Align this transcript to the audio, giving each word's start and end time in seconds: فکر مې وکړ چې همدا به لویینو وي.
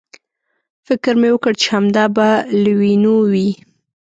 فکر 0.87 1.13
مې 1.21 1.29
وکړ 1.33 1.53
چې 1.61 1.67
همدا 1.75 2.05
به 2.15 2.29
لویینو 2.63 3.15
وي. 3.31 3.51